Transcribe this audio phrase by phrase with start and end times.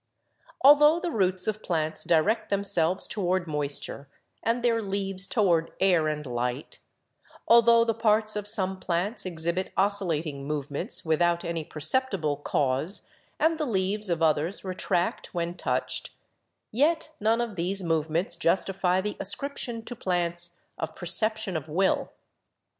[0.63, 4.07] 90 BIOLOGY Altho the roots of plants direct themselves toward moisture
[4.41, 6.79] and their leaves toward air and light,
[7.47, 13.07] altho the parts of some plants exhibit oscillating movements without any perceptible cause
[13.39, 16.09] and the leaves of others retract when touched,
[16.71, 22.11] yet none of these movements justify the ascription to plants of perception of will.